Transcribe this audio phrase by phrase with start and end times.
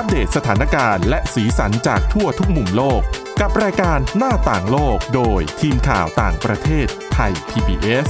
[0.00, 3.00] อัปเดตสถานการณ์และสีสันจากทั่วทุกมุมโลก
[3.40, 8.08] กับรายการหน้าต่างโลกโดยทีมข่าวต่างประเทศไทย PBS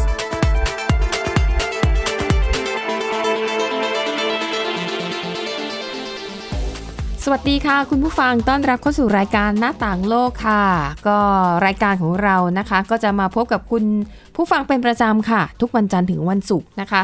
[7.24, 10.64] สวัสดีค่ะ คุณผู้ฟังต้อนรับเข้าสู่รายการหน้าต่างโลกค่ะ
[11.08, 11.18] ก็
[11.66, 13.84] รายการของเรานะคะ ก็จะมาพบกับคุณ
[14.36, 17.02] ผู้ฟังเป็นประจำค่ะ ทุกวันจันทร์ถึงวันศุกร์นะคะ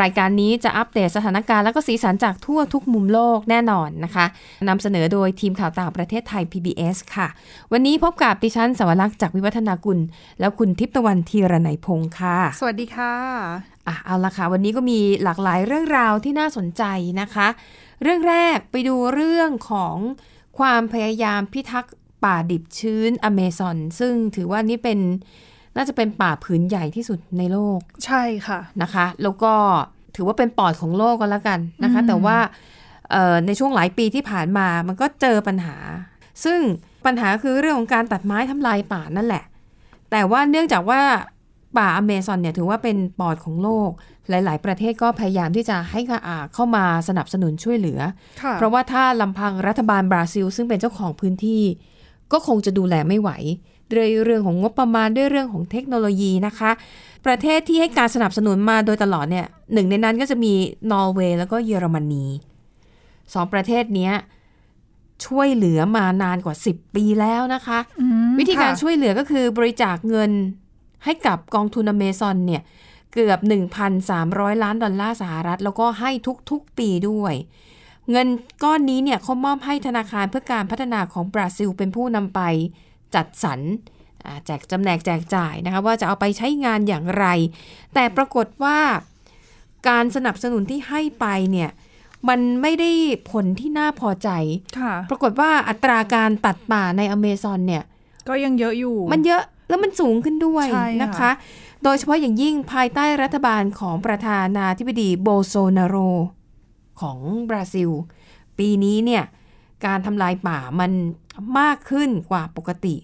[0.00, 4.26] รายการนี้จะอัปเดตสถานการณ์และก็สีสันจากทั่วทุกมุมโลกแน่นอนนะคะ
[4.68, 7.28] นำเสนอโดยทีมข่าวต่างประเทศไทย PBS ค่ะ
[7.72, 9.98] วันนี้พบกับดิฉันสวรักษ์จากวิวัฒนากุล
[10.40, 13.14] แล้วคุณทิพย์ตะวันธีรนัยพงค์ค่ะ สวัสดีค่ะ
[13.86, 16.82] อะเอาละค่ะ วันนี้ก็มีหลากหลายเรื่องราวที่น่าสนใจ
[17.20, 17.48] นะคะ
[18.02, 19.96] เรื่องแรกไปดูเรื่องของ
[20.58, 24.98] ความพยายามพิทักษ์ป่าดิบชื้นอเมซอน ซึ่งถือว่านี่เป็น
[25.76, 29.52] น่าจะเป็นป่าผืนใหญ่ที่สุดในโลก ใช่ค่ะนะคะ แล้วก็
[30.16, 32.36] ถือว่าเป็นปอดของโลกก็แล้วกันนะคะ แต่ว่า
[33.10, 35.76] เอ่อในช่วงหลายปีที่ผ่านมามันก็เจอปัญหา
[36.44, 36.60] ซึ่ง
[37.06, 39.44] ปัญหาคือเรื่องของการตัดไม้ทำลายป่านั่นแหละ
[40.10, 41.00] แต่ว่าเนื่องจากว่า
[41.78, 43.90] ป่าอเมซอนเนี่ยถือว่าเป็นปอดของโลก
[44.28, 48.00] หลาย ๆ ประเทศก็พยายามที่จะให้อ่าเข้ามาสนับสนุนช่วยเหลือ
[48.42, 51.62] ค่ะเพราะว่าถ้าลำพังรัฐบาลบราซิล ซึ่งเป็นเจ้าของพื้นที่
[52.32, 53.30] ก็คงจะดูแลไม่ไหว
[53.92, 56.70] ด้วยเรื่องของงบประมาณด้วยเรื่องของเทคโนโลยีนะคะ
[57.26, 60.52] ประเทศที่ให้การสนับสนุนมาโดยตลอดเนี่ยหนึ่งในนั้นก็จะมี
[60.92, 62.24] นอร์เวย์แล้วก็เยอรมนี
[63.34, 64.12] สองประเทศเนี้ย
[65.26, 70.30] ช่วยเหลือมานานกว่า 10 ปีแล้วนะคะอืมวิธีการค่ะช่วยเหลือก็คือบริจาคเงิน
[71.04, 72.62] ให้กับกองทุนอเมซอนเนี่ย
[73.14, 73.38] เกือบ
[73.96, 76.10] 1,300 ล้านดอลลาร์สหรัฐ แล้วก็ให้
[76.50, 77.34] ทุกๆปีด้วย
[78.10, 78.26] เงิน
[78.62, 82.40] ก้อนนี้เนี่ยเขามอบให้ธนาคารเพื่อการพัฒนาของบราซิลเป็นผู้นำไป
[83.14, 83.60] จัดสรร
[84.24, 87.26] อ่าแจกจำแนกแจกจ่ายนะคะว่าจะเอาไปใช้งานอย่างไร
[87.94, 88.78] แต่ปรากฏว่า
[89.88, 91.70] การสนับสนุนที่ให้ไปเนี่ย
[92.28, 92.90] มันไม่ได้
[93.30, 94.28] ผลที่น่าพอใจ
[94.78, 97.84] ค่ะปรากฏว่าอัตราการตัดป่าในอเมซอนเนี่ย
[98.28, 101.30] ก็ยังเยอะอยู่ มันเยอะแล้วมันสูงขึ้นด้วยใช่ค่ะนะคะ
[101.82, 105.96] โดยเฉพาะอย่างยิ่งภายใต้รัฐบาลของประธานาธิบดีโบโซนาโร
[107.00, 107.18] ของ
[107.48, 107.90] บราซิล
[108.58, 109.24] ปีนี้เนี่ย
[109.86, 110.90] การทำลายป่ามัน
[111.58, 112.96] มากขึ้นกว่าปกติ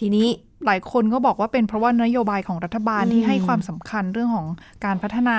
[0.00, 0.28] ทีนี้
[0.66, 4.48] หลายคนก็บอกว่าเป็นเพราะว่านโยบายของรัฐบาลอืมที่ให้ความสำคัญเรื่องของ
[4.84, 5.38] การพัฒนา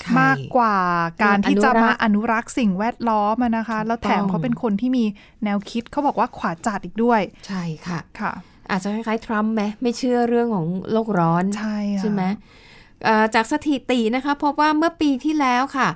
[0.00, 0.76] ใช่มากกว่า
[1.24, 5.04] การที่จะอนุรัมากษ์อนุรักษ์สิ่งแวดล้อมอะนะคะ แล้วแถมต้องเขาเป็นคนที่มี
[5.44, 8.32] แนวคิดเขาบอกว่าขวาจัดอีกด้วย ใช่ค่ะค่ะ
[8.70, 12.22] อาจจะคล้ายๆทรัมป์ไหมไม่เชื่อเรื่องของโลกร้อนใช่ค่ะใช่ไหม
[13.04, 15.88] เอ่อจากสถิตินะคะพบว่าเมื่อปีที่แล้วค่ะ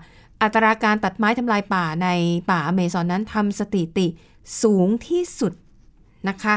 [0.43, 2.09] อัตราการตัดไม้ทำลายป่าใน
[2.51, 4.07] ป่าอเมซอนนั้นทำสถิติ
[4.63, 5.53] สูงที่สุด
[6.29, 6.55] นะคะ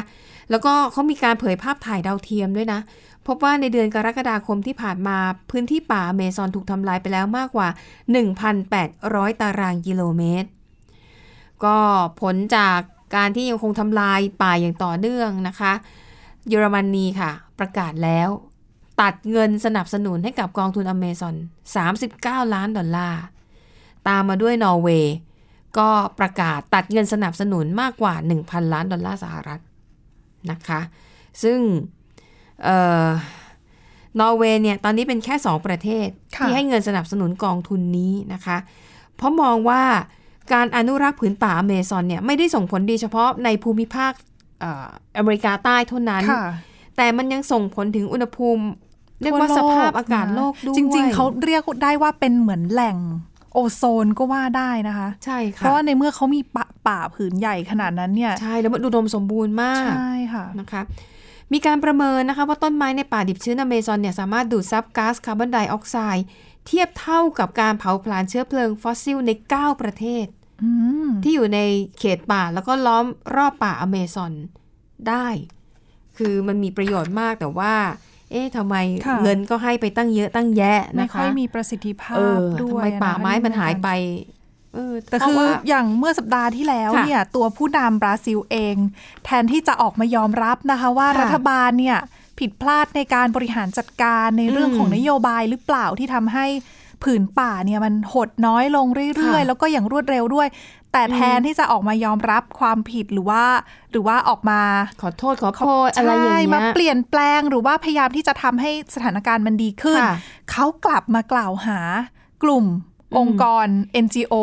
[0.50, 2.80] แล้วก็เขามีการเผยภาพถ่ายดาวเทียมด้วยนะ
[3.28, 5.18] พบว่าในเดือนกรกฎาคมที่ผ่านมา
[5.52, 7.68] พื้นที่ป่าเมซอนถูกทำลายไปแล้วมากกว่า
[8.36, 10.50] 1,800 ตารางกิโลเมตร
[11.64, 11.78] ก็
[12.22, 12.80] ผลจาก
[13.16, 15.74] การที่ยังคงทำลายป่าอย่างต่อเนื่องนะคะ
[16.48, 18.30] เยอรมนีค่ะ ประกาศแล้ว
[19.02, 21.36] ตัดเงินสนับสนุนให้กับกองทุนอเมซอน
[21.94, 23.22] 39 ล้านดอลลาร์
[24.08, 25.16] ตามมาด้วยนอร์เวย์
[25.78, 25.90] ก็
[26.20, 28.14] ประกาศตัดเงินสนับสนุนมากกว่า
[28.44, 29.60] 1,000 ล้านดอลลาร์สหรัฐ
[30.52, 30.82] นะคะ
[31.44, 31.60] ซึ่ง
[32.64, 33.10] เอ่อ
[34.20, 36.08] นอร์เวย์เนี่ยตอนนี้เป็นแค่ 2 ประเทศ
[36.38, 38.58] ค่ะที่ให้เงินสนับสนุนกองทุนนี้นะคะ
[39.16, 39.84] เพราะมองว่า
[40.54, 44.12] การอนุรักษ์ผืนป่าอเมซอนเนี่ยไม่ได้ส่งผลดีเฉพาะในภูมิภาค
[44.60, 46.44] เอ่ออเมริกาใต้เท่านั้นค่ะ
[46.98, 48.64] แต่มันยังส่งผลถึงอุณหภูมิ
[49.22, 52.98] เรียกว่าสภาพอากาศทั่วโลกด้วย จริง ๆ เขาเรียกได้ว่าเป็นเหมือนแหล่ง
[53.53, 60.81] โอโซนก็ว่าได้นะคะ ใช่ค่ะเพราะว่าในเมื่อเขามีป่าป่าผืนใหญ่ขนาดนั้นเนี่ยใช่แล้วมันอุดมสมบูรณ์มากใช่ค่ะนะคะ
[61.53, 66.25] มีการประเมินนะคะว่าต้นไม้ในป่าดิบชื้นอเมซอนเนี่ยสามารถดูดซับก๊าซคาร์บอนไดออกไซด์
[66.68, 70.25] เทียบเท่ากับการเผาผลาญเชื้อเพลิงฟอสซิลใน 9 ประเทศ
[70.63, 70.69] อื
[71.08, 71.59] มที่อยู่ใน
[72.00, 73.06] เขตป่าแล้วก็ล้อม
[73.36, 74.34] รอบป่าอเมซอน
[75.09, 75.28] ได้
[76.18, 77.74] คือมันมีประโยชน์มากแต่ว่า
[78.34, 83.90] เอ๊ะทำไมค่ะเงินก็ให้ไปตั้งเยอะตั้งแยะไม่นะคะค่อยมีประสิทธิภาเอพอด้ทำวยไมป่านะคะไม้มันหายไป
[84.74, 88.75] เออแต่เพราะคือว่าอย่างเมื่อสัปดาห์ที่แล้วค่ะเนี่ยตัวผู้นำบราซิลเอง
[89.25, 91.98] แทนที่จะออกมายอมรับนะคะว่าค่ะรัฐบาลเนี่ย
[92.40, 96.46] ผิดพลาดในการบริหารจัดการในเรื่องอืมของนโยบายหรือเปล่าที่ทำให้
[97.04, 100.48] ผืนป่าเนี่ยมันหดน้อยลงเรื่อยค่ะๆแล้วก็อย่างรวดเร็วด้วย
[100.92, 103.44] แต่แทนที่จะออกมายอมรับความผิดหรือว่า
[103.92, 104.62] หรือว่าออกมา
[105.02, 110.16] ขอโทษขอโทษอะไรอย่างใช่เงี้มายเปลี่ยนแปลงหรือว่าพยายามที่จะทำให้สถานการณ์มันดีขึ้นค่ะ
[110.52, 111.80] เขากลับมากล่าวหา
[112.44, 112.66] กลุ่ม
[113.19, 113.68] องค์กร
[114.06, 114.33] NGO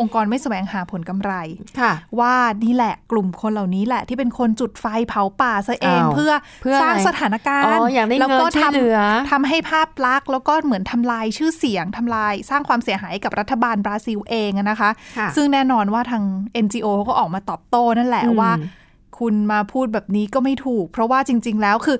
[0.00, 1.32] องค์กรไม่แสวงหาผลกำไร
[1.80, 2.34] ค่ะว่า
[2.64, 6.32] นี่แหละกลุ่มคนเหล่านี้แหละที่เป็นคนจุดไฟเผาป่าซะเองอ้าวเพื่อ
[6.62, 8.98] เพื่อสร้างอะไรสถานการอ๋ณ์ออยากได้แล้วเงินก็ช่วยเหลือ
[9.30, 16.22] ทำให้ภาพลักษณ์แล้วก็เหมือนทำลายชื่อเสียงทำลาย สร้างความเสียหายกับรัฐบาลบราซิลเองอะนะคะค่ะซึ่งแน่นอนว่าทาง
[16.64, 18.52] NGO เขาก็ออกมาตอบโต้นั่นแหละอืมว่า
[19.18, 21.96] คุณมาพูดแบบนี้ก็ไม่ถูก เพราะว่าจริง ๆ แล้วคือ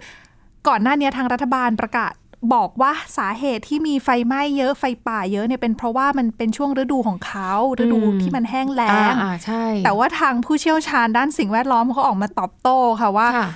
[0.68, 2.12] ก่อนหน้านี้ทางรัฐบาลประกาศ
[2.54, 7.52] บอกว่าสาเหตุที่มีไฟไหม้เยอะไฟป่าเยอะเนี่ยเป็นเพราะว่ามันเป็นช่วงฤดูของเขา
[7.82, 13.48] ฤดูอืมที่มันแห้งแล้อ่างอ่าใช่แต่ว่าทางผู้เชี่ยวชาญด้านสิ่งแวดล้อมเขาออกมาตอบโต้ค่ะว่าค่ะ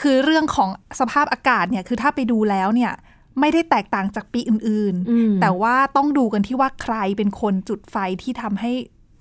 [0.00, 0.70] คือเรื่องของ
[1.00, 2.92] สภาพอากาศเนี่ยคือถ้าไปดูแล้วเนี่ย
[3.40, 8.72] ไม่ได้แตกต่างจากปีอื่นอืมๆแต่ว่าต้องดูกันที่ว่าใครเป็นคนจุดไฟที่ทำให้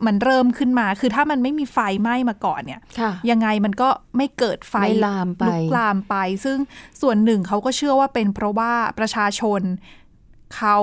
[0.06, 6.16] มันเริ่มขึ้นมา คือถ้ามันไม่มีไฟไหม้มาก่อนเนี่ยค่ะยังไงมันก็ไม่เกิดไฟไม่ลามไปลุกลามไป
[6.46, 6.58] ซึ่ง
[7.02, 9.62] ส่วนหนึ่งเขาก็เชื่อว่าเป็นเพราะว่าประชาชน
[10.56, 10.78] เขา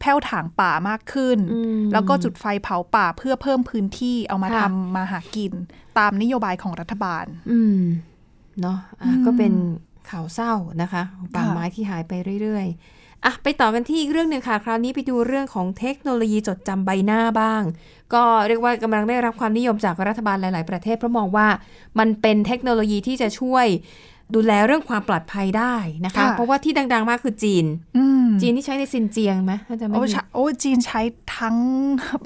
[0.00, 5.52] แผ้วถางป่ามากขึ้นอืมแล้วก็จุดไฟเผาป่าเพื่อเพิ่มพื้นที่เอามาค่ะทำมาหากิน
[5.98, 7.80] ตามนโยบายของรัฐบาล อืม
[8.60, 9.52] เนาะอะอืมก็เป็น
[10.10, 10.52] ข่าวเศร้า
[10.82, 17.62] นะคะของป่าค่ะไม้ที่หายไปเรื่อยๆ อะไปต่อกันที่อีกเรื่องหนึ่งค่ะ คราวนี้ไปดูเรื่องของเทคโนโลยีจดจำใบหน้าบ้าง
[18.14, 21.48] ก็เรียกว่ากำลังได้รับความนิยมจากรัฐบาลหลาย ๆ ประเทศเพราะมองว่า
[21.98, 23.66] มันเป็นเทคโนโลยีที่จะช่วย
[24.34, 25.74] ดูแลเรื่องความปลอดภัยได้
[26.04, 27.64] นะคะค่ะเพราะว่าที่ดัง ๆ มากคือจีน
[27.96, 31.00] อืมจีนที่ใช้ในซินเจียงไหมถ้าจะไม่โอ้ผิดใช่โอ้จีนใช้
[31.38, 31.58] ทั้ง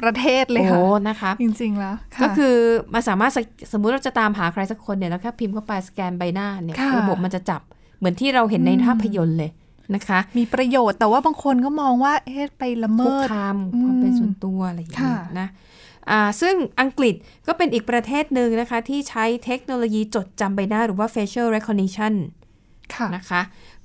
[0.00, 2.54] ประเทศเลยโอ้ค่ะนะคะจริง ๆ แล้วะก็คือ
[2.94, 7.60] มาสามารถสกสมมุติเราจะตามหาใครสักคนเนี่ยแล้วแค่พิมพ์เข้าไปสแกนใบหน้าเนี่ยค่ะระบบมันจะจับ
[7.98, 9.50] เหมือนที่เราเห็นในอืมภาพยนตร์เลย
[9.94, 15.48] นะคะ มีประโยชน์แต่ว่าบางคนก็มองว่าเอ๊ะไปละคุเมิกดคามอืมความเป็นส่วนตัวอะไรอย่างเงี้ยค่ะนะ
[16.10, 17.14] อ่าซึ่งอังกฤษ
[17.46, 22.14] ก็เป็นอีกประเทศหนึ่งนะคะ ที่ใช้เทคโนโลยีจดจำใบหน้าหรือว่า facial recognition
[22.94, 23.42] ค่ะนะคะ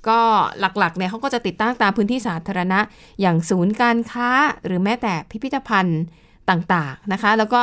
[0.08, 0.18] ก็
[0.60, 2.80] หลักๆเนี่ยเขาก็จะติดตั้งตามพื้นที่สาธารณะ
[3.20, 4.28] อย่างศูนย์การค้า
[4.64, 6.02] หรือแม้แต่พิพิธภัณฑ์
[6.50, 7.60] ต่างๆนะคะ แล้วก็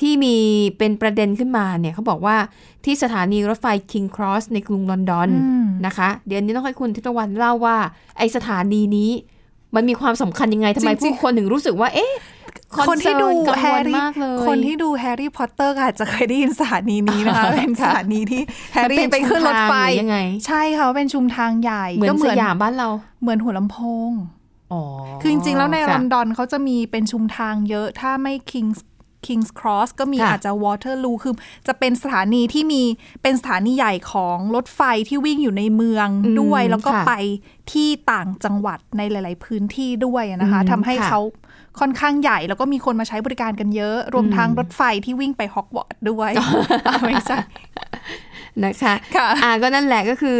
[0.00, 0.36] ที่มี
[0.78, 2.36] เป็นประเด็นขึ้นมาเนี่ยเขาบอกว่า
[2.84, 7.76] ที่สถานีรถไฟ King's Cross ในกรุงลอนดอนอืมนะคะ เดี๋ยวนี้ต้องให้คุณทิตวันเล่าว่า
[8.18, 9.10] ไอ้สถานีนี้
[9.74, 12.12] มันมีความสำคัญยังไงทำไมจริงๆผู้คนถึงรู้สึกว่า เอ๊ะ
[12.88, 22.88] คนที่ดูหนังแฮร์รี่มากเลยคนที่ดูแฮร์รี่พอตเตอร์อาจจะเคยได้ยินสถานีนี้นะคะ เป็นสถานีที่แฮร์รี่ไปขึ้นรถไฟมันเป็นชุมทางหรือยังไง ใช่ค่ะเป็นชุมทางใหญ่เหมือนก็สยามบ้านเรา
[23.22, 23.76] เหมือนหัวลำโพ
[24.08, 24.10] ง
[24.72, 24.82] อ๋อ
[25.20, 28.78] คือจริงๆแล้วในค่ะลอนดอนเขาจะมีเป็นชุมทางเยอะถ้าไม่ Kings
[29.26, 31.34] Kings Cross ก็มีค่ะอาจจะ Waterloo คือ
[31.68, 32.82] จะเป็นสถานีที่มี
[33.22, 37.12] เป็นสถานีใหญ่ของรถไฟที่วิ่งอยู่ในเมืองอืมด้วย แล้วก็ค่ะไป
[37.72, 41.20] ที่ต่างจังหวัดในหลาย ๆ พื้นที่ด้วยนะคะอืมทำให้ค่ะเขา
[41.80, 46.30] ค่อนข้างใหญ่ แล้วก็มีคนมาใช้บริการกันเยอะ รวมทั้งอืมรถไฟที่วิ่งไปฮอกวอตส์ด้วย
[47.06, 47.38] ไม่ใช่
[48.64, 50.38] นะคะค่ะอ่าก็นั่นแหละก็คือ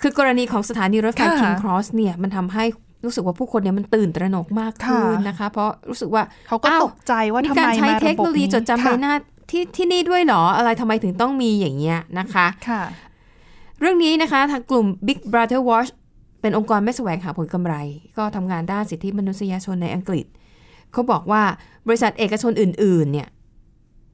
[0.00, 2.64] คือกรณีของสถานีรถไฟค่ะ King Cross เนี่ยมันทำให้
[3.04, 9.14] รู้สึกว่าผู้คนเนี่ยมันตื่นตระหนกมากขึ้นค่ะนะคะ เพราะรู้สึกว่าเขาก็อ้วตกใจว่ามีทำการไมใช้มาเทคระโนบบโลยีนี้จดจำใบค่ะหน้า
[9.50, 12.82] ที่ที่นี่ด้วยเหรออะไรทำไมถึงต้องมีอย่างเงี้ยนะคะค่ะ
[13.80, 15.90] เรื่องนี้นะคะทางกลุ่ม Big Brother Watch
[16.40, 17.74] เป็นองค์กรไม่แสวงหาผลกำไร
[18.18, 20.26] ก็ทำงานด้านสิทธิมนุษยชนในอังกฤษ
[20.92, 21.42] เขาบอกว่า
[21.86, 23.28] บริษัทเอกชนอื่น ๆ เนี่ย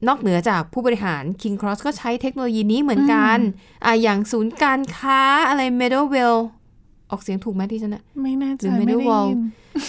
[0.09, 3.39] นอกเหนือจากผู้บริหาร King Cross ก็ใช้เทคโนโลยีนี้เหมือนกัน
[3.85, 6.41] อ่าอย่างศูนย์การค้าอะไร Meadowhall
[7.11, 9.41] ออกเสียงถูกไหมที่ฉันนะไม่แน่ใจหรือไม่ได้ Meadowhall ยิน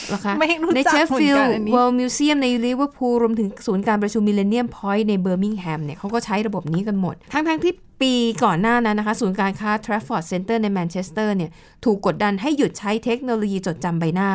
[0.07, 11.49] เหรอคะไม่รู้จักเหมือนกันในเชฟฟิลด์อันนี้ World Museum ในลิเวอร์พูลรวมถึงศูนย์การประชุม Millennium Point ในเบอร์มิงแฮมเนี่ยเขาก็ใช้ระบบนี้กันหมด ทั้งๆที่ปีก่อนหน้านั้นนะคะ ศูนย์การค้า Trafford Center ในแมนเชสเตอร์เนี่ย
[11.85, 14.29] ถูกกดดันให้หยุดใช้เทคโนโลยีจดจำใบหน้า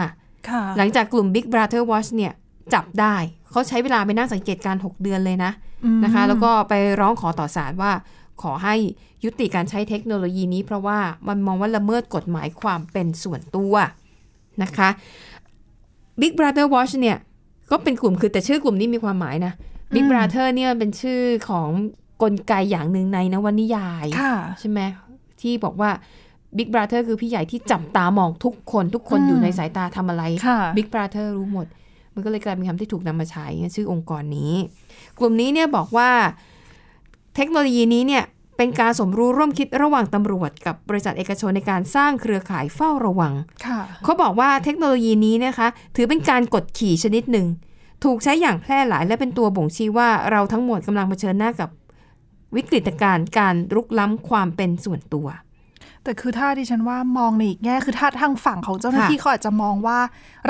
[0.49, 2.32] ค่ะหลังจากกลุ่ม Big Brother Watch เนี่ย
[2.75, 3.17] จับได้
[3.50, 5.52] เขาใช้เวลาไปนั่งสังเกตการณ์6เดือนเลยนะ
[6.05, 7.92] นะคะ แล้วก็ไปร้องขอต่อศาลว่า
[8.42, 8.74] ขอให้
[9.24, 10.98] ยุติการใช้เทคโนโลยีนี้ เพราะว่า
[11.28, 13.74] มันมองว่าละเมิดกฎหมายความเป็นส่วนตัว
[14.62, 14.88] นะคะ
[16.20, 17.18] Big Brother Watch เนี่ย
[17.70, 19.52] ก็เป็นกลุ่มคือแต่ชื่อกลุ่มนี้มีความหมายนะ
[19.94, 21.20] Big อืม Brother เนี่ยเป็นชื่อ
[21.50, 21.68] ของ
[22.22, 24.80] กลไกอย่างหนึ่งในนวนิยายค่ะใช่ไหม
[25.40, 25.90] ที่บอกว่า
[26.56, 31.66] Big Brother คือพี่ใหญ่ที่จับตามองทุกคนทุกคนอืมอยู่ในสายตาทำอะไรค่ะ Big Brother รู้หมด
[32.14, 33.46] มันก็เลยกลายเป็นคำที่ถูกนำมาใช้
[33.76, 34.52] ชื่อองค์กรนี้
[35.18, 36.10] กลุ่มนี้เนี่ยบอกว่า
[37.36, 38.24] เทคโนโลยีนี้เนี่ย
[38.56, 43.32] เป็นการสมรู้ร่วมคิดระหว่างตำรวจ กับบริษัทเอกชนในการสร้างเครือข่ายเฝ้าระวัง
[43.66, 47.46] ค่ะเขาบอกว่าเทคโนโลยีนี้นะคะ ถือเป็นการกดขี่ชนิดหนึ่ง
[48.04, 51.70] ถูกใช้อย่างแพร่หลายและเป็นตัวบ่งชี้ว่าเราทั้งหมดกำลังเผชิญหน้ากับ
[52.56, 55.26] วิกฤตการณ์การรุกล้ำความเป็นส่วนตัว
[56.04, 59.99] แต่คือถ้าดิฉันว่ามองในอีกแง่คือถ้าทางฝั่งของเจ้าหน้าที่ค่ะเขาอาจจะมองว่า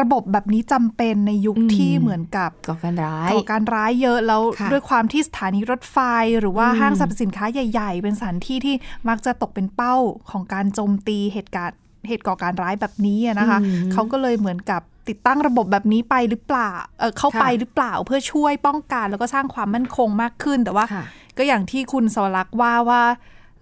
[0.01, 5.99] ระบบแบบนี้จำเป็นในยุคอืมที่เหมือนกับก่อการร้ายก่อการร้ายเยอะแล้วค่ะด้วยความที่สถานีรถไฟ
[6.41, 8.75] หรือว่าอืมห้างสรรพสินค้าใหญ่ ๆ เป็นสถานที่ที่
[9.09, 9.97] มักจะตกเป็นเป้า
[10.31, 11.79] ของการโจมตีเหตุการณ์
[12.09, 21.05] เหตุก่อการร้ายแบบนี้อะนะคะอืมเขาก็เลยเหมือนกับติดตั้งระบบแบบนี้ไปหรือเปล่าเออเข้าไปหรือเปล่าเพื่อช่วยป้องกันแล้วก็สร้างความมั่นคงมากขึ้น แต่ว่าค่ะ
[21.39, 23.03] ก็อย่างที่คุณสวรักษ์ว่าว่า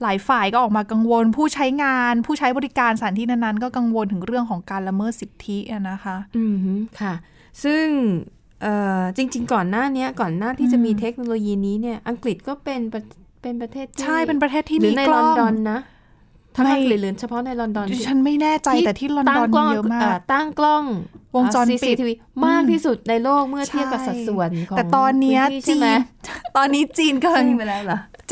[0.02, 7.14] หลายฝ่ายก็ออกมากังวล ผู้ใช้งาน ผู้ใช้บริการสถานที่นั้นๆ ก็กังวลถึงเรื่องของการละเมิดสิทธิอะนะคะ อืมฮึค่ะ
[7.64, 7.85] ซึ่ง
[8.62, 13.02] เอ่อจริง ๆ ก่อนหน้าเนี้ยก่อนหน้าที่จะมีเทคโนโลยีนี้เนี่ย อังกฤษก็เป็นประ
[13.42, 15.80] เป็นประเทศที่ใช่เป็นประเทศที่หรืมีอในกลล้ออนงดอนนะ
[16.57, 20.85] ทั้งในอังกฤษหรือเฉพาะในลอนดอนดิฉันไม่แน่ใจแต่ที่ลอนดอนตั้งกล้มีงเยอะมาอ่กตั้งกล้อง
[21.37, 22.11] วงจรปิด CCTV
[22.47, 25.99] มากที่สุดในโลกเมื่อเทียบกับใช่สัดส่วนของแต่ตอนเนี้ยพื้ที่จีใช่ไหมน
[26.57, 27.47] ตอนนี้จีนกำลัง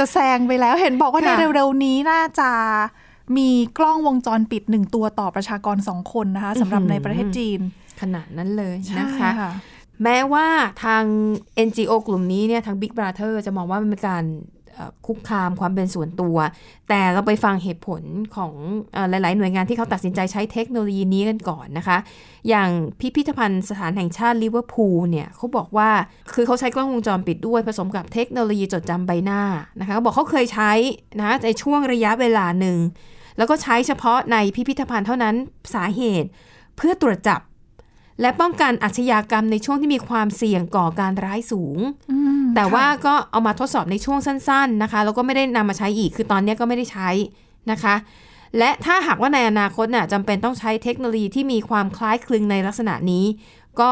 [0.01, 2.51] ซึ่งไปแล้วเหรอจะแซงไปแล้วเห็นบอกว่าในค่ะเร็วๆนี้น่าจะ
[3.37, 7.61] มีกล้องวงจรปิดหนึ่งตัวต่อประชากรสองคนนะคะสำหรับในประเทศจีน
[8.01, 9.53] ขนาดนั้นเลยใช่นะคะค่ะ
[10.03, 10.47] แม้ว่า
[10.85, 11.05] ทาง
[11.69, 14.58] NGO กลุ่มนี้เนี่ยทาง Big Brother จะมองว่ามันเป็นการเอ่อ
[15.07, 16.37] คุกคามความเป็นส่วนตัว
[16.89, 18.03] แต่เราไปฟังเหตุผล
[18.37, 18.53] ของ
[18.97, 21.99] อหลาย ๆ หน่วยงานที่เขาตัดสินใจใช้เทคโนโลยีนี้กันก่อนนะคะ
[22.49, 22.69] อย่าง
[23.01, 25.91] พิพิธภัณฑ์สถานแห่งชาติลิเวอร์พูลเนี่ยเขาบอกว่า
[26.35, 29.43] คือเขาใช้กล้องวงจรปิดด้วยผสมกับเทคโนโลยีจดจำใบหน้า
[29.81, 30.73] นะคะเขาบอกเขาเคยใช้
[31.21, 32.79] นะในช่วงระยะเวลาหนึ่ง
[33.39, 35.35] แล้วก็ใช้เฉพาะในพิพิธภัณฑ์เท่านั้น
[35.75, 36.29] สาเหตุ
[36.77, 37.41] เพื่อตรวจจับ
[38.21, 41.79] และป้องกันอาชญากรรมในช่วงที่มีความเสี่ยงก่อการร้ายสูง
[42.11, 47.09] อืมแต่ค่ะว่าก็เอามาทดสอบในช่วงสั้น ๆนะคะ แล้วก็ไม่ได้นำมาใช้อีก คือตอนนี้ก็ไม่ได้ใช้
[47.71, 47.95] นะคะ
[48.59, 53.25] และถ้าหากว่าในอนาคตน่ะจำเป็นต้องใช้เทคโนโลยีที่มีความคล้ายคลึงในลักษณะนี้
[53.81, 53.91] ก็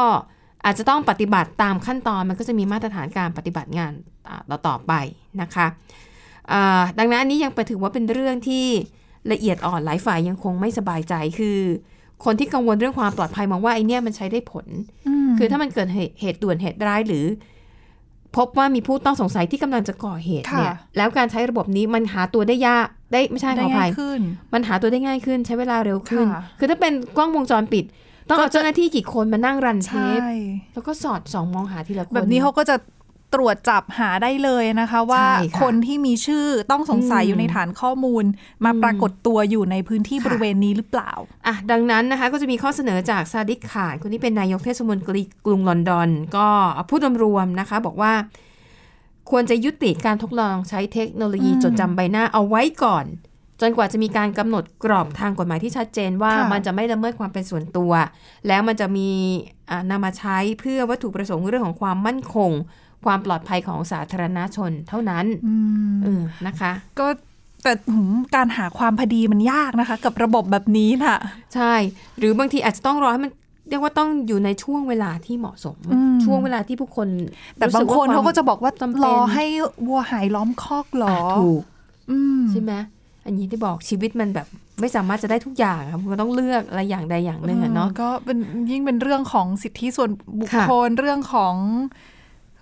[0.65, 3.93] อาจจะต้องปฏิบัติตามขั้นตอนมันก็จะมีมาตรฐานการปฏิบัติงาน
[4.29, 4.93] อ่าต่อต่อไป
[5.41, 5.67] นะคะ
[6.51, 8.65] อ่าดังนั้นอันนี้ยังไปถือว่าเป็นเรื่องที่
[9.31, 11.59] ละเอียดอ่อนหลายฝ่ายยังคงไม่สบายใจคือ
[12.25, 14.65] คนที่กังวลเรื่องความปลอดภัยมองว่าไอเนี้ยมันใช้ได้ผล
[15.29, 17.25] มคือถ้ามันเกิดเหตุเหตุด่วนเหตุร้ายหรือ
[18.37, 24.19] พบว่ามีผู้ต้องสงสัยที่กำลังจะก่อเหตุเนี่ยค่ะแล้วการใช้ระบบนี้มันหาตัวได้ยากได้ไม่ใช่ขได้ออภัง่ายยขึ้น
[24.53, 27.85] มันหาตัวได้ง่ายขึ้น ใช้เวลาเร็วขึ้นค่ะคือถ้าเป็นกล้องวงจรปิด
[28.29, 30.31] ต้องเอาเจ้าหน้าที่กี่คนมานั่งรันเทใช่ป
[30.73, 32.75] แล้วก็สอดส่องมองหาทีละคนแบบนี้เขาก็จะ
[33.33, 38.23] ตรวจจับหาได้เลยนะคะ ว่าใช่ค่ะคนที่มีชื่อต้องสงสัยอืมอยู่ในฐานข้อมูล
[38.65, 41.11] มาปรากฏตัวอยู่ในพื้นที่ค่ะบริเวณนี้หรือเปล่า
[41.47, 46.47] อะดังนั้นนะคะก็จะมีข้อเสนอจากซาดิกขานคนที่เป็นนายกเทศมนตรีกรุงลอนดอน ก็
[46.89, 48.13] พูดรวมๆนะคะ บอกว่า
[49.29, 53.05] ควรจะยุติการทดลองใช้เทคโนโลยีอืมจดจำใบหน้าเอาไว้ก่อน
[53.61, 57.91] จนกว่าจะมีการกำหนดกรอบทางกฎหมายที่ชัดเจนว่าค่ะมันจะไม่ละเมิดความเป็นส่วนตัว
[58.47, 59.09] แล้วมันจะมี
[59.69, 62.51] อ่านำมาใช้เพื่อวัตถุประสงค์เรื่องของความมั่นคง
[63.05, 65.55] ความปลอดภัยของสาธารณชนเท่านั้นอื
[65.93, 67.07] มเออนะคะ ก็
[67.63, 71.19] แต่หืมการหาความพอดีมันยากนะคะ กับระบบแบบนี้น่ะ
[71.55, 71.73] ใช่
[72.17, 73.31] หรือบางทีอาจจะต้องรอให้มัน
[73.69, 77.07] เรียกว่าต้องอยู่ในช่วงเวลาที่เหมาะสมอืมช่วงเวลาที่ผู้คน
[77.57, 79.45] แต่บางคนรู้สึเขาก็ว่จะบอกว่าจำเป็นรอให้
[79.87, 81.61] วัวหายล้อมคอกเหรอะอถูก
[82.11, 82.73] อืมใช่ไหม
[83.25, 84.47] อันนี้ที่บอกชีวิตมันแบบ
[84.79, 88.37] ไม่สามารถจะได้ทุกอย่างครับมันต้องเลือกอะไรอย่างใดอย่างหนึ่งอะเนาะก็เป็น
[88.71, 91.55] ยิ่งเป็นเรื่องของสิทธิส่วนบุคค่ะคลเรื่องของ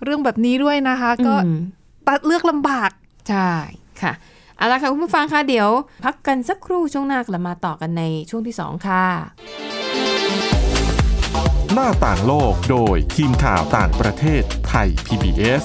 [0.02, 1.60] เรื่องแบบนี้ด้วยนะคะ ก็อืม
[2.08, 2.90] ตัดเลือกลำบาก
[3.28, 3.50] ใช่
[4.02, 4.12] ค่ะ
[4.56, 5.68] เอาละค่ะคุณผู้ฟังคะเดี๋ยว
[6.04, 9.04] พักกันสักครู่ช่วงหน้ากลับมาต่อกันในช่วงที่สองค่ะ
[11.74, 15.64] หน้าต่างโลกโดยทีมข่าวต่างประเทศไทย PBS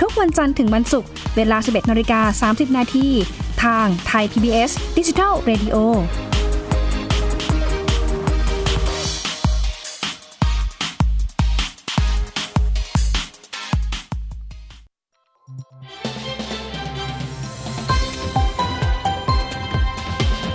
[0.00, 3.08] ทุกวันจันทร์ถึงวันศุกร์เวลา 11นาฬิกา30 นาที
[3.64, 5.76] ทางไทย PBS ดิจิทัล Radio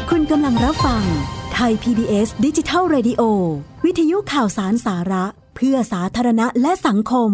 [0.09, 1.03] คุณกำลังรับฟัง
[1.53, 3.21] ไทย PBS ดิจิทัล Radio
[3.85, 7.33] วิทยุข่าวสารสาระ เพื่อสาธารณะและสังคม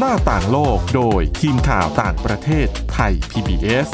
[0.00, 3.88] หน้าต่างโลกโดยทีมข่าวต่างประเทศไทย PBS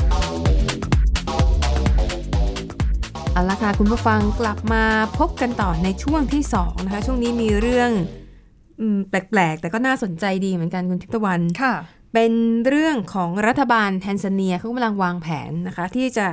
[3.32, 4.85] เอาละค่ะคุณผู้ฟังกลับมา
[5.18, 7.90] พบกันต่อในช่วงที่2นะคะช่วงนี้มีเรื่อง
[8.80, 11.75] อืมแปลกๆ แต่ก็น่าสนใจดีเหมือนกันคุณทิพย์ตะวันค่ะ
[12.14, 12.32] เป็น
[12.66, 16.26] เรื่องของรัฐบาลแทนซาเนียเขากำลังวางแผนนะคะ ที่จะ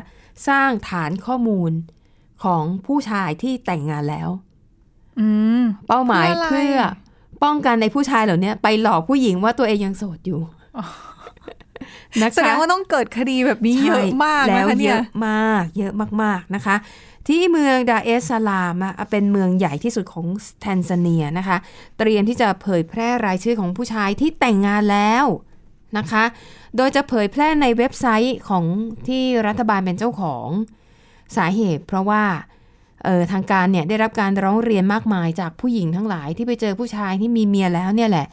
[0.47, 1.71] สร้างฐานข้อมูล
[2.43, 4.29] ของผู้ชายที่แต่งงานแล้ว
[5.19, 5.27] อื
[5.59, 7.09] มเป้าหมายเพื่เพื่อออะไร
[7.43, 10.41] ป้องกันในผู้ชายเหล่านี้ไปหลอกผู้หญิงว่าตัวเองยังโสดอยู่
[12.22, 16.75] นะคะแสดงว่าต้องเกิดคดีแบบนี้เยอะมากใช่นะแล้วคะเยเนี่ยอะมาก เยอะมากๆนะคะ
[17.27, 20.25] ที่เมืองดาเอสซาลามอะเป็นเมืองใหญ่ที่สุดของ
[20.62, 21.58] แทนซาเนียนะคะ
[21.98, 25.25] เตรียมที่จะเผยแพร่รายชื่อของผู้ชายที่แต่งงานแล้ว
[25.98, 26.24] นะคะ
[26.75, 28.65] โดยจะเผยแพร่ในเว็บไซต์ของ
[29.08, 30.48] ที่รัฐบาลเป็นเจ้าของ
[31.38, 32.49] สาเหตุ เพราะว่าเออ
[33.32, 38.25] ทางการเนี่ยได้รับการร้องเรียนมากมายจากผู้หญิงทั้งหลายที่ไปเจอผู้ชายที่มีเมียแล้วเนี่ยแหละ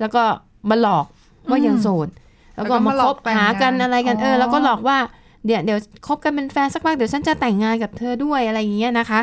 [0.00, 0.22] แล้วก็
[0.70, 1.06] มาหลอก
[1.50, 2.08] ว่ายังโสด
[2.56, 4.98] แล้วก็แล้วก็มามาหลคอกบแต่งหากันงานอะไรกันอ๋อเออ แล้วก็หลอกว่า
[5.46, 9.20] เดี๋ยวเดี๋ยวคบกันเป็นแฟนสักพักเดี๋ยวฉันจะแต่งงานกับเธอด้วยอะไรอย่างเงี้ยนะคะ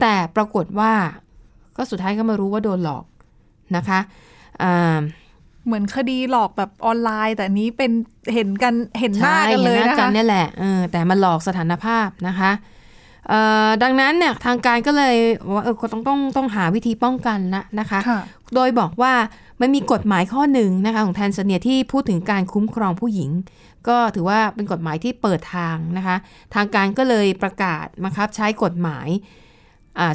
[0.00, 0.92] แต่ปรากฏว่า
[1.76, 3.04] ก็สุดท้ายก็มารู้ว่าโดนหลอก
[3.76, 4.00] นะคะ
[4.62, 4.98] อ่า
[5.66, 7.90] เหมือนคดีหลอกแบบออนไลน์ แต่อันนี้เป็น
[8.34, 12.73] เห็นกันเห็นหน้าใช่กันเลยห็หนะกัคะเนี่ยแหละเออแต่มาหลอกสถานภาพนะคะเอ่อ
[13.82, 15.16] ดังนั้นเนี่ยทางการก็เลย
[15.52, 18.20] ว่าเออต้องต้องต้องหาวิธีป้องกันนะนะคะค่ะ
[18.54, 19.12] โดยบอกว่า
[19.60, 23.30] มันมีกฎหมายข้อหนึ่งนะคะของแทนซาเนียที่พูดถึงการคุ้มครองผู้หญิง
[23.88, 26.16] ก็ถือว่าเป็นกฎหมายที่เปิดทางนะคะ
[26.54, 29.42] ทางการก็เลยประกาศบังคับใช้กฎหมายอ่า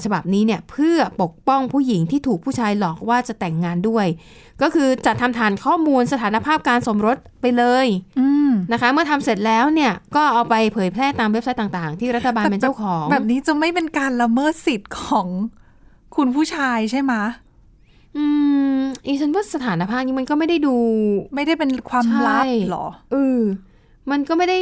[0.03, 4.07] ฉบับนี้เนี่ยเพื่อปกป้องผู้หญิงที่ถูกผู้ชายหลอกว่าจะแต่งงานด้วย
[4.61, 7.87] ก็คือจัดทำฐานข้อมูลสถานภาพการสมรสไปเลย
[8.19, 15.27] อืมนะคะ เมื่อทำเสร็จแล้วเนี่ยก็เอาไปเผยแพร่ตามเว็บไซต์ต่างๆ ที่รัฐบาลเป็นเจ้าของ แบบนี้จะไม่เป็นการละเมิดสิทธิ์ของ
[16.15, 17.13] คุณผู้ชายใช่ไหม
[18.17, 18.25] อื
[18.75, 20.75] มอีฉันว่าสถานภาพนี้มันก็ไม่ได้ดู
[21.35, 23.39] ไม่ได้เป็นความลับใช่หรอเออ
[24.11, 24.57] มันก็ไม่ได้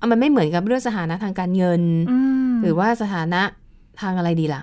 [0.00, 3.42] อะมันไม่เหมือนกับเรื่องสถานะทางการเงินอืมหรือว่าสถานะ
[4.00, 4.62] ทางอะไรดีล่ะ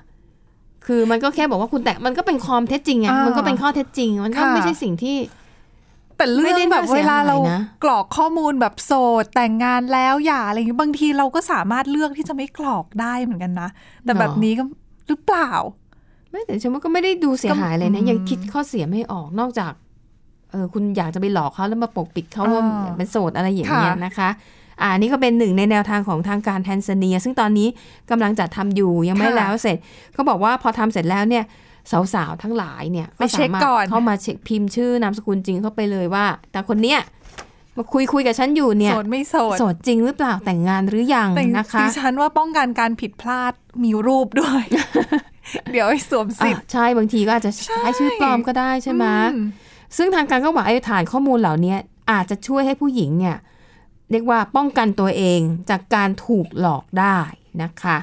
[0.86, 5.18] คือมันก็แค่บอกว่าคุณแต่งมันก็เป็นความเท็จจริงไงอ่ามัมันก็เป็นข้อเท็จจริง มันก็ค่ะไม่ใช่สิ่งที่
[6.18, 13.70] แต่เรื่ไม่องได้แบบน่าเสีเวยลาหายเรานะกรอกข้อมูลแบบโสดแต่งงานแล้วหย่าอะไรอย่างนี้บางทีเราก็สามารถเลือกที่จะไม่กรอกได้เหมือนกันนะ
[14.06, 14.64] แต่แบบนี้ก็
[15.08, 15.52] หรือเปล่า
[16.32, 19.74] ไม่แต่ฉันว่าก็ไม่ได้ดูเสียหายเลยนะอืมยังคิดข้อเสียไม่ออกนอกจาก
[20.52, 24.30] เออคุณอยากจะไปหลอกเขาแล้วมาปกปิดเขาว่าอ่าเป็นโสดอะไรอย่างเงี้ยค่ะนะคะ
[24.82, 27.68] อ่านี่ก็เป็นหนึ่งในแนวทางของทางการแทนซาเนีย ซึ่งตอนนี้
[28.10, 29.78] กำลังจัดทำอยู่ยังไม่แล้วเสร็จ
[30.14, 31.44] เขาบอกว่าพอทำเสร็จแล้วเนี่ย
[32.14, 37.00] สาวๆทั้งหลายเนี่ยไปเช็คสามารถก่อนเข้ามาเช็คพิมพ์ชื่อนามสกุลจริงเข้าไปเลยว่า แต่คนเนี้ย
[37.78, 44.64] มาคุยคุยกับฉันอยู่เนี่ยโสดไม่โสดโสดจริงหรือเปล่าแต่งงานหรือยังแต่นะคะดิฉันว่าป้องกันการผิดพลาดมีรูปด้วย
[45.72, 47.52] เดี๋ยวให้สวมสิทอะธิ์ใช่บางทีก็อาจจะ
[47.84, 49.48] ใช้ชื่อปลอมก็ได้ใช่ไหมอืม
[49.98, 51.76] ซึ่งทางการก็บอกไอ้ฐานข้อมูลเหล่านี้
[52.12, 53.38] อาจจะช่วยให้ผู้หญิงเนี่ย
[54.12, 57.18] เรียกว่าป้องกันตัวเองจากการถูกหลอกได้
[57.64, 57.98] นะคะ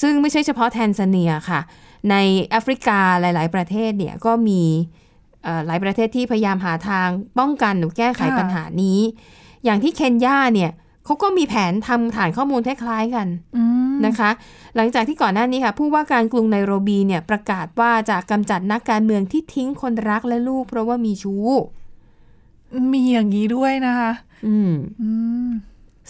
[0.00, 1.60] ซึ่งไม่ใช่เฉพาะแทนซาเนียค่ะ
[2.10, 2.16] ใน
[2.50, 4.62] แอฟริกาหลาย ๆ ประเทศเนี่ยก็มี
[5.66, 9.00] หลายประเทศที่พยายามหาทางป้องกันหรือแก้ไขปัญหานี้
[9.64, 10.70] อย่างที่เคนยาเนี่ย
[11.04, 13.28] เขาก็มีแผนทำฐานข้อมูลคล้ายๆกัน
[14.06, 14.30] นะคะ
[14.76, 21.46] หลังจากที่ก่อนหน้านี้ค่ะ ผู้ว่าการกรุงไนโรบีเนี่ยประกาศว่าจะกำจัดนักการเมืองที่ทิ้งคนรักและลูกเพราะว่ามีชู้
[22.94, 24.12] มีอย่างนี้ด้วยนะคะ
[24.46, 25.10] อืมอื
[25.48, 25.50] ม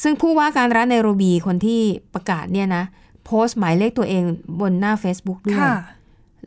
[0.02, 1.80] ซึ่งผู้ว่าการรัฐไนโรบีคนที่
[2.14, 2.84] ประกาศเนี่ยนะ
[3.24, 4.22] โพสต์หมายเลขตัวเอง
[4.60, 5.76] บนหน้า Facebook ด้วยค่ะ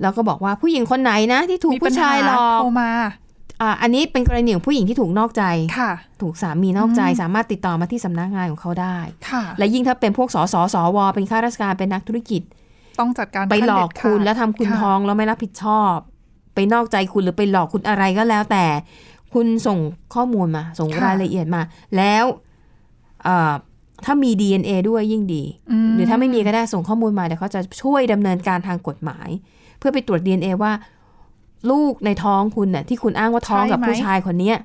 [0.02, 2.92] แล้วก็บอกว่าผู้หญิงคนไหนนะ ที่ถูกมีปัญผู้หาชายหลอกโทรมา
[3.62, 5.44] อ่าอันนี้เป็นกรณีของผู้หญิงที่ถูกนอกใจ
[5.80, 8.98] ค่ะ ถูกสามีนอกใจอืมสามารถติดต่อมาที่สำนักงานของเขาได้
[9.30, 12.42] ค่ะ และยิ่งถ้าเป็นพวกสสสวเป็นข้าราชการเป็นนักธุรกิจ
[13.00, 15.96] ต้องจัดการไปหลอกขั้นเด็ดขาดคุณแล้วทำคุณค่ะท้องแล้วไม่รับผิดชอบ
[16.56, 18.66] ไปนอกใจคุณหรือไปหลอกคุณอะไรก็แล้วแต่
[19.36, 19.80] คุณส่ง
[20.16, 21.62] ข้อมูลมา ส่งรายละเอียดมา
[21.98, 22.26] แล้ว
[23.24, 23.54] เอ่อ
[24.06, 25.44] ถ้ามี DNA ด้วยยิ่งดี
[25.88, 29.30] มหรือถ้าไม่มีก็ได้ส่งข้อมูลมาเดี๋ยวเขาจะช่วยดำเนินการทางกฎหมาย
[29.78, 30.72] เพื่อไปตรวจ DNA ว่า
[31.72, 34.58] ลูกในท้องคุณน่ะที่คุณอ้างว่าท้องกับใช่ไหมผู้ชายคนเนี้ย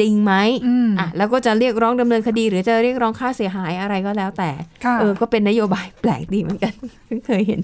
[0.00, 0.32] จริงไหม
[0.66, 4.50] อืมอะแล้วก็จะเรียกร้องดำเนินคดี หรือจะเรียกร้องค่าเสียหายอะไรก็แล้วแต่
[4.84, 6.74] ค่ะเออก็เป็นนโยบายแปลกดีเหมือนกัน
[7.06, 7.60] เพิ่งเคยเห็น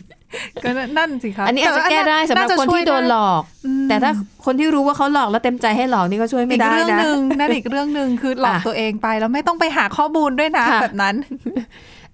[0.65, 0.69] ก็
[0.99, 4.13] นั่นสิคะอันนี้อาจจะต่แก้ได้สำหรับคนที่โดนหลอกอืมแต่ถ้า
[4.45, 11.15] คนที่รู้ว่าเขาหลอกแล้วเต็มใจให้หลอกนี่ก็ช่วยไม่อีกได้เรื่องนะหนึ่งนั่นอีกเรื่องหนึ่งคือหลอกอะตัวเองไปแล้วไม่ต้องไปหาข้อมูลด้วยนะค่ะแบบนั้น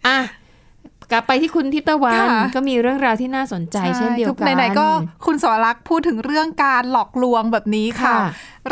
[0.06, 0.18] อะ
[1.12, 4.86] กลับไปที่คุณทิพย์ตะวันค่ะก็มีเรื่องราวที่น่าสนใจเช่นเดียวกันคือไหนๆก็
[5.26, 8.18] คุณสวรักษ์พูดถึงเรื่องการหลอกลวงแบบนี้ค่ะค่ะ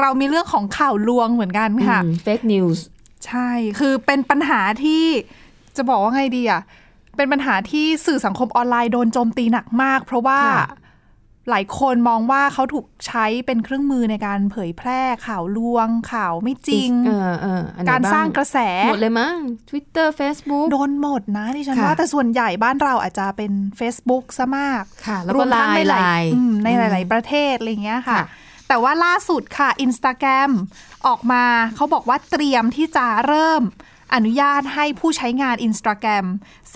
[0.01, 2.85] เรามีเรื่องของข่าวลวงเหมือนกันค่ะเฟกนิวส์
[3.27, 5.05] ใช่คือเป็นปัญหาที่
[5.77, 6.63] จะบอกว่าไงดีอะ
[7.17, 10.69] เป็นปัญหาที่สื่อสังคมออนไลน์โดนโจมตีหนักมาก เพราะว่าค่ะ
[11.51, 18.59] หลายคนมองว่าเขาถูกใช้เป็นเครื่องมือในการเผยแพร่ข่าวลวง ข่าวไม่จริงเออเอออันไหนการสร้างกระแส
[18.89, 19.37] หมดเลยมั้ง
[19.71, 28.27] Twitter Facebook โดนหมดนะดิฉันค่ะว่าแต่ส่วนใหญ่บ้านเราอาจจะเป็น Facebook ซะมากค่ะ แล้วรก็วมทั้งในหลายไลน์อืมในหอืลายมๆประเทศอะไรอย่างเงี้ยค่ะค่ะ
[28.69, 30.51] แต่ว่าล่าสุดค่ะ Instagram
[31.07, 31.45] ออกมา
[31.77, 33.63] เขาบอกว่าเตรียมที่จะเริ่ม
[34.15, 36.27] อนุญาตให้ผู้ใช้งาน Instagram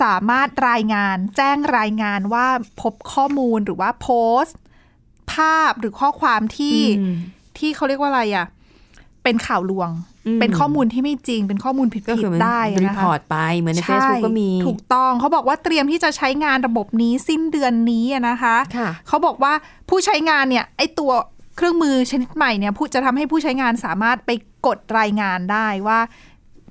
[0.01, 2.47] สามารถรายงาน แจ้งรายงานว่า
[2.81, 4.09] พบข้อมูลหรือว่าโพ
[4.43, 4.57] สต์
[5.33, 7.15] ภาพหรือข้อความที่อืม
[7.57, 8.47] ที่เขาเรียกว่าอะไรอะ
[9.23, 9.89] เป็นข่าวลวง
[10.27, 19.53] อืมเป็นข้อมูลที่ไม่จริง เป็นข้อมูลผิดก็ผิคืดอมันได้รีนะคะพอร์ตไปเหมือนในใช่ Facebook ก็มี ถูกต้องเขาบอกว่าเตรียมที่จะใช้งานระบบนี้สิ้นเดือนนี้อะนะคะค่ะเขาบอกว่า
[19.89, 21.11] ผู้ใช้งานเนี่ยไอตัว
[21.55, 24.31] เครื่องมือชนิดใหม่เนี่ยผู้จะทำให้ผู้ใช้งานสามารถไป
[24.67, 25.99] กดรายงานได้ว่า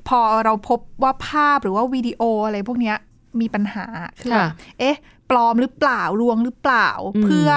[0.08, 2.96] พอเราพบว่าภาพหรือว่าวิดีโออะไรพวกเนี้ย
[3.40, 3.86] มีปัญหา
[4.20, 4.96] คือแบบค่ะเอ๊ะ
[5.30, 7.50] ปลอมหรือเปล่าลวงหรือเปล่าอืมเพื่อ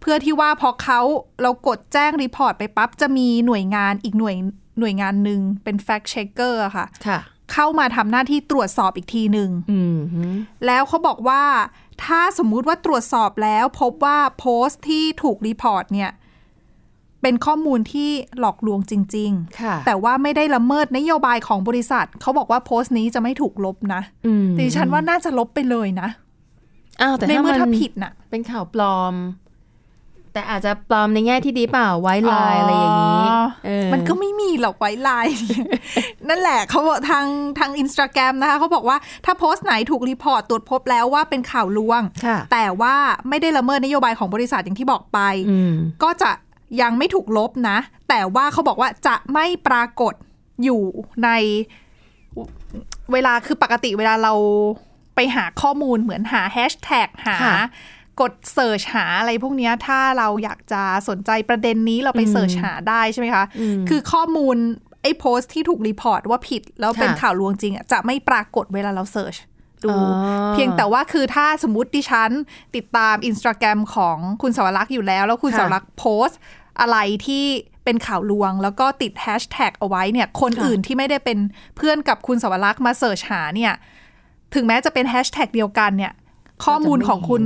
[0.00, 1.00] เพื่อที่ว่าพอเขา
[1.42, 4.36] เรากดแจ้งรีพอร์ตไปปั๊บ จะมีหน่วยงานอีกหน่วย
[4.78, 7.20] หน่วยงานหนึ่งเป็น fact checker อะค่ะค่ะ
[7.52, 10.22] เข้ามาทำหน้าที่ตรวจสอบอีกทีหนึ่งอืมฮึ
[10.66, 11.42] แล้วเขาบอกว่า
[12.04, 16.10] ถ้าสมมุติว่าตรวจสอบแล้วพบว่าโพสต์ที่ถูก report เนี่ย
[17.22, 26.08] เป็นข้อมูลที่หลอกลวงจริงค่ะๆแต่ว่าไม่ได้ละเมิดนโยบายของบริษัท เขาบอกว่าโพสต์นี้จะไม่ถูกลบนะอืมดิฉันว่าน่าจะลบไปเลยนะ
[27.00, 29.14] อ้าวแต่ในถ้าเมื่อมันถ้าผิดน่ะ เป็นข่าวปลอม
[30.32, 33.26] แต่อาจจะปลอมในแง่ที่ดีเปล่าไว้ไลน์อะไรอย่างนี้
[33.66, 35.34] เออมันก็ไม่มีหรอกไว้ไลน์
[36.28, 37.26] นั่นแหละเขาบอกทาง
[37.58, 42.94] ทางอินสตาแกรมนะคะเขาบอกว่าถ้าโพสต์ไหนถูก report ตรวจพบแล้วว่าเป็นข่าวลวงค่ะแต่ว่า
[43.28, 45.18] ไม่ได้ละเมิดนโยบายของบริษัทอย่างที่บอกไป
[45.50, 46.30] อืมก็จะ
[46.82, 50.14] ยังไม่ถูกลบนะ แต่ว่าเขาบอกว่าจะไม่ปรากฏ
[50.64, 50.82] อยู่
[51.24, 51.30] ใน
[53.12, 54.34] เวลาคือปกติเวลาเรา
[55.14, 57.54] ไปหาข้อมูลเหมือนหาแฮชแท็กหาค่ะ
[58.20, 64.56] กด search หาอะไรพวกเนี้ยถ้าเราอยากจะสนใจประเด็นนี้เราไปอืม search หาได้ใช่ไหมคะอืมคือข้อมูล
[65.02, 69.36] ไอ้โพสต์ที่ถูก report ว่าผิด แล้วเป็นค่ะข่าวลวงจริงอะจะไม่ปรากฏเวลาเรา search
[69.84, 72.30] ดูอ๋อเพียงแต่ว่าคือถ้าสมมติดิฉัน
[72.76, 76.38] ติดตามอินสตาแกรมของคุณสวรักษ์อยู่แล้ว แล้วคุณค่ะสวรักษ์โพสต์
[76.80, 77.44] อะไรที่
[77.84, 81.38] เป็นข่าวลวง แล้วก็ติดแฮชแท็กเอาไว้เนี่ย คนค่ะอื่นที่ไม่ได้เป็น
[81.76, 83.72] เพื่อนกับคุณสวรักษ์มา search หาเนี่ย
[84.54, 86.12] ถึงแม้จะเป็นแฮชแท็กเดียวกันเนี่ย
[86.64, 87.42] ข้อมูลของคุณ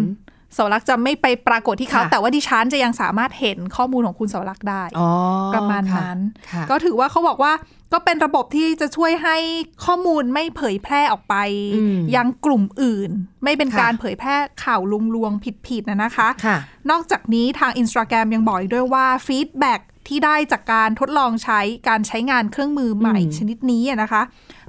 [0.56, 5.10] สวรักษ์จะไม่ไปปรากฏที่เขาค่ะแต่ว่าดิฉันจะยังสามารถเห็นข้อมูลของคุณสวรักษ์ได้อ๋อ
[5.54, 6.18] ประมาณค่นั้น
[6.50, 7.52] ค่ะก็ถือว่าเขาบอกว่า
[7.92, 9.36] ก็เป็นระบบที่จะช่วยให้
[9.84, 11.34] ข้อมูลไม่เผยแพร่ออกไป
[11.76, 13.10] อืมยังกลุ่มอื่น
[13.44, 14.80] ไม่เป็นค่ะการเผยแพร่ข่าว
[15.14, 16.56] ลวงๆผิดๆนะนะคะค่ะ
[16.90, 19.74] นอกจากนี้ทาง Instagram ยังบอกอีกด้วยว่าฟีดแบ็
[20.08, 24.22] ที่ได้จากการทดลองใช้การใช้งานเครื่องมือใหม่อืมชนิดนี้อะนะคะ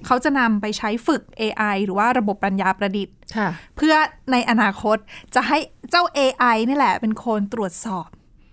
[0.06, 3.96] เขาจะนำไปใช้ฝึก AI หรือว่าระบบปัญญาประดิษฐ์ค่ะเพื่อ
[4.32, 4.98] ในอนาคต
[5.36, 5.58] จะให้
[5.90, 8.08] เจ้า AI นี่แหละเป็นคนตรวจสอบ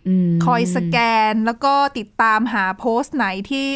[0.08, 0.96] อืมคอยสแก
[1.32, 3.68] นแล้วก็ติดตามหาโพสต์ไหนที่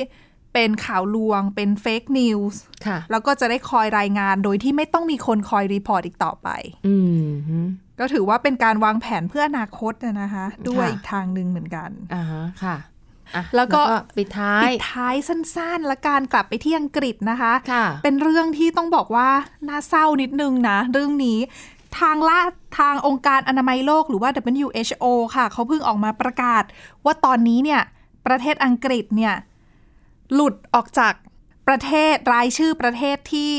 [0.55, 6.49] เป็นข่าวลวงเป็น fake news ค่ะแล้วก็จะได้คอยรายงานโดยที่ไม่ต้องมีคนคอย report อีกต่อไป
[6.87, 7.59] อืมฮึ
[8.01, 12.96] ก็ถือว่าเป็นการวางแผนเพื่ออนาคตนะนะคะ ด้วยค่ะอีกทางหนึ่งเหมือนกันอ่าฮะค่ะอะ
[13.57, 13.81] แล้วก็
[14.17, 19.29] ปิดท้ายปิดท้ายสั้นๆ และการกลับไปที่อังกฤษนะคะค่ะเป็นเรื่องที่ต้องบอกว่า
[19.69, 21.39] น่าเศร้านิดนึงนะ เรื่องนี้
[21.99, 22.41] ทางล่า
[22.79, 24.31] ทางองค์การอนามัยโลกหรือว่า
[24.65, 25.05] WHO
[25.37, 26.65] ค่ะ เขาเพิ่งออกมาประกาศ
[27.05, 27.83] ว่าตอนนี้เนี่ย
[28.27, 29.35] ประเทศอังกฤษเนี่ย
[30.35, 31.13] หลุดออกจาก
[31.69, 33.51] ประเทศรายชื่อประเทศที่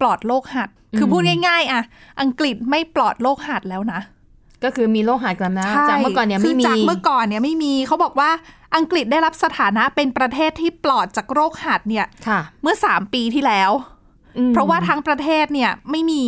[0.00, 1.82] ปลอดโรคหัด คือพูดง่าย ๆอะ
[2.22, 4.00] อังกฤษไม่ปลอดโรคหัดแล้วนะ
[4.64, 8.30] ก็คือมีโรคหาดกลับนะจากเมื่อก่อนเนี่ยคืไม่มีจากเมื่อก่อนเนี่ยไม่มีเขาบอกว่า
[8.76, 13.70] อังกฤษได้รับสถานะเป็นประเทศที่ปลอดจากโรคหัดเนี่ยค่ะเมื่อ3ปีที่แล้ว
[14.38, 16.24] อืมเพราะว่าทั้งประเทศเนี่ยไม่มี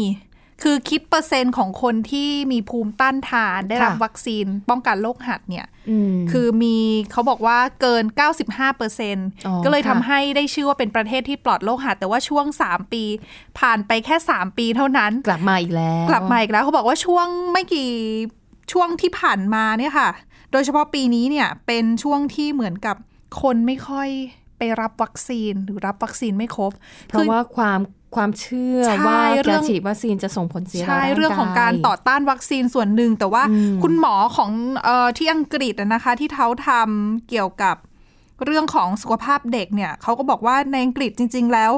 [0.65, 5.67] คือคิดเปอร์เซ็นต์ของคนที่มีภูมิต้านทานได้รับค่ะวัคซีนป้องกันโรคหัดเนี่ย
[6.13, 6.77] มคือมี
[7.13, 8.05] เขาบอกว่าเกิน
[8.41, 13.05] 95เปอร์เซ็นต์อ๋อก็เลยค่ะทำให้ได้ชื่อว่าเป็นประเทศที่ปลอดโรคหัด แต่ว่าช่วง 3 ปี
[13.59, 17.91] ผ่านไปแค่ 3 ปีเท่านั้น กลับมาอีกแล้ว กลับมาอีกแล้วเขาบอกว่าช่วงไม่กี่
[18.73, 20.09] ช่วงที่ผ่านมาเนี่ยค่ะ
[20.53, 22.97] โดยเฉพาะปีนี้เนี่ยเป็นช่วงที่เหมือนกับ
[23.43, 24.09] คนไม่ค่อย
[24.59, 26.73] ไปรับวัคซีนหรือรับวัคซีนไม่ครบ
[27.09, 27.81] เพราะว่าความ
[28.17, 34.51] ความเชื่อใช่ว่าเรื่กาองรฉีดวัคซีนจะส่งผลเสียต่ใช่ร่างกายเรื่องของการต่อต้านวัคซีนส่วนหนึ่ง แต่ว่าอืมคุณหมอของ
[34.85, 37.77] เออที่อังกฤษอะนะคะ ที่เขาทำเกี่ยวกับ
[38.45, 41.73] เรื่องของสุขภาพเด็กเนี่ยเขาก็บอกว่าในอังกฤษจริง ๆ แล้ว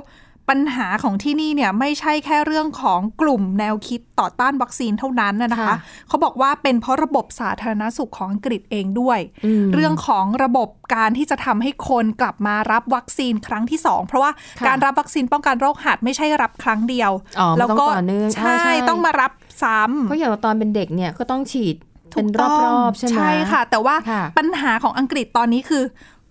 [0.51, 5.77] ปัญหาของที่นี่เนี่ยไม่ใช่แค่เรื่องของกลุ่มแนวคิดต่อต้านวัคซีนเท่านั้นนะนะคะค่ะ
[6.09, 21.77] เขาบอกว่าเป็นเพราะระบบสาธารณสุขของอังกฤษเองด้วยอืมเรื่องของระบบการที่จะทำให้คนกลับมารับวัคซีนครั้งที่สองเพราะว่าค่ะการรับวัคซีนป้องกันโรคหัดไม่ใช่รับครั้งเดียวอ๋อมันแล้วต้องก็ต่อเนื่องใช่ใช่ต้องมารับซ้ำเพราะอย่างตอนเป็นเด็กเนี่ยก็ต้องฉีด
[22.15, 25.83] ถูเป็นกรต้องอบๆใช่ไหมใช่ค่ะ แต่ว่าค่ะปัญหาของอังกฤษตอนนี้คือ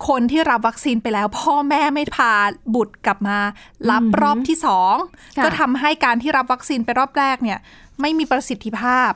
[0.08, 2.32] คนที่รับวัคซีนไปแล้ว พ่อแม่ไม่พา
[2.74, 3.38] บุตรกลับมา
[3.90, 4.94] รับรอบที่สอง
[5.36, 7.58] ค่ะก็ทำให้การที่รับวัคซีนไปรอบแรกเนี่ย
[8.00, 9.10] ไม่มีประสิทธิภาพ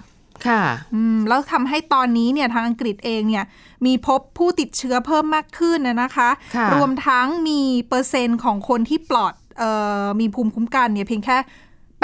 [0.47, 0.63] ค่ะ
[0.95, 3.45] อืมแล้วทำให้ตอนนี้เนี่ยทางอังกฤษเองเนี่ย
[3.87, 9.71] มีพบผู้ติดเชื้อเพิ่มมากขึ้นนะนะคะค่ะรวมทั้งมีเปอร์เซ็นต์ของคนที่ปลอดเอ่
[10.03, 11.37] อมีภูมิคุ้มกันเนี่ยเพียงแค่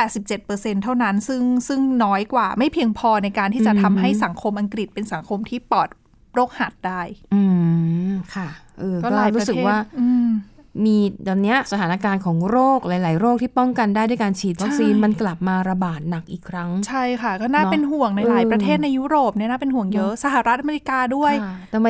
[0.08, 5.88] 87%เท่านั้น ซึ่งซึ่งน้อยกว่าไม่เพียงพอในการที่จะทำให้สังคมอังกฤษเป็นสังคมที่ปลอด
[6.34, 7.02] โรคหัดได้
[7.34, 7.42] อื
[8.10, 8.48] ม ค่ะ
[8.82, 10.28] เออก็หลายปรู้ระสึกเทศว่าอืม
[10.84, 10.96] มี
[11.28, 21.88] ตอนเนี้ยสถานการณ์ของโรคหลาย ๆ โรคที่ป้องกันได้ด้วยการฉีดวัคซีนใช่มันกลับมาระบาดหนักอีกครั้ง ใช่ค่ะ ก็น่าเนอะเป็นห่วงในหลายเออประเทศในยุโรปเนี่ยน่าเป็นห่วงเยอะสหรัฐอเมริกาด้วยค่ะทำไม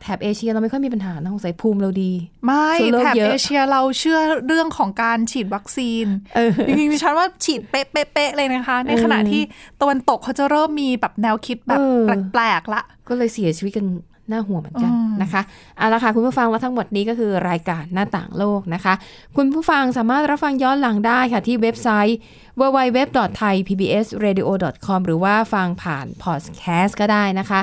[0.00, 2.12] แถบเอเชียเราไม่ค่อยมีปัญหานะสงสัยภูมิเราดี
[2.46, 9.42] ไม่เชื้อโรคแถบเยอะเอเชียเราเชื่อเรื่องของการฉีดวัคซีนเออจริงๆดิฉันว่าฉีดเป๊ะๆๆเลยนะคะ ในขณะที่
[9.80, 13.86] ตะวันตกเขาจะเริ่มมีแบบแนวคิดแบบเออแปลกๆละก็เลยเสียชีวิตกัน
[14.30, 15.42] น่าห่วงเหมือนกันอืมนะคะ
[15.76, 18.94] เอาละค่ะคุณผู้ฟังและทั้งหมดนี้ก็คือรายการหน้าต่างโลกนะคะ
[19.36, 22.18] คุณผู้ฟังสามารถรับฟังย้อนหลังได้ค่ะที่เว็บไซต์
[22.60, 27.60] www.thaipbsradio.com หรือว่าฟังผ่านพอดแคสต์ก็ได้นะคะ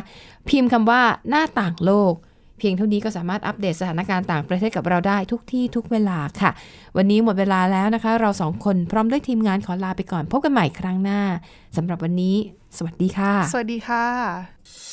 [0.49, 2.13] พิมพ์คำว่าหน้าต่างโลก
[2.59, 6.51] เพียงเท่านี้ก็สามารถอัปเดตสถานการณ์ต่างประเทศกับเราได้ทุกที่ทุกเวลาค่ะ
[6.97, 11.21] วันนี้หมดเวลาแล้วนะคะ เราสองคนพร้อมด้วยทีมงานขอลาไปก่อนพบกันใหม่ครั้งหน้า
[11.77, 12.35] สำหรับวันนี้
[12.77, 14.92] สวัสดีค่ะ สวัสดีค่ะ